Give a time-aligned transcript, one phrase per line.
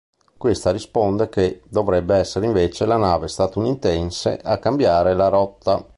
[0.35, 5.85] Questa risponde che dovrebbe essere invece la nave statunitense a cambiare la rotta.